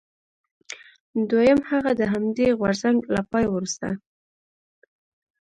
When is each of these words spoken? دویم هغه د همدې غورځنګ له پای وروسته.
دویم 1.29 1.59
هغه 1.69 1.91
د 1.99 2.01
همدې 2.13 2.47
غورځنګ 2.59 2.99
له 3.15 3.21
پای 3.31 3.45
وروسته. 3.49 3.87